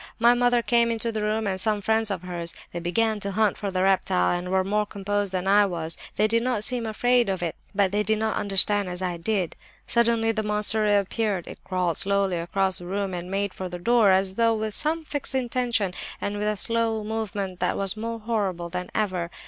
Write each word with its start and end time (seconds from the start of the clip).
My 0.17 0.33
mother 0.33 0.63
came 0.63 0.89
into 0.89 1.11
the 1.11 1.21
room, 1.21 1.45
and 1.45 1.61
some 1.61 1.79
friends 1.79 2.09
of 2.09 2.23
hers. 2.23 2.55
They 2.73 2.79
began 2.79 3.19
to 3.19 3.33
hunt 3.33 3.55
for 3.55 3.69
the 3.69 3.83
reptile 3.83 4.35
and 4.35 4.49
were 4.49 4.63
more 4.63 4.87
composed 4.87 5.31
than 5.31 5.47
I 5.47 5.67
was; 5.67 5.95
they 6.15 6.27
did 6.27 6.41
not 6.41 6.63
seem 6.63 6.85
to 6.85 6.87
be 6.87 6.89
afraid 6.89 7.29
of 7.29 7.43
it. 7.43 7.55
But 7.75 7.91
they 7.91 8.01
did 8.01 8.17
not 8.17 8.35
understand 8.35 8.89
as 8.89 9.03
I 9.03 9.17
did. 9.17 9.55
"Suddenly 9.85 10.31
the 10.31 10.41
monster 10.41 10.81
reappeared; 10.81 11.45
it 11.45 11.63
crawled 11.63 11.97
slowly 11.97 12.37
across 12.39 12.79
the 12.79 12.87
room 12.87 13.13
and 13.13 13.29
made 13.29 13.53
for 13.53 13.69
the 13.69 13.77
door, 13.77 14.09
as 14.09 14.33
though 14.33 14.55
with 14.55 14.73
some 14.73 15.05
fixed 15.05 15.35
intention, 15.35 15.93
and 16.19 16.35
with 16.35 16.47
a 16.47 16.57
slow 16.57 17.03
movement 17.03 17.59
that 17.59 17.77
was 17.77 17.95
more 17.95 18.17
horrible 18.21 18.69
than 18.69 18.89
ever. 18.95 19.29